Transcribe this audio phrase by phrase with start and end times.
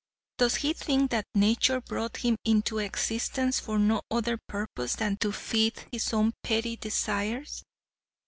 [0.39, 5.31] Does he think that nature brought him into existence for no other purpose than to
[5.31, 7.63] feed his own petty desires?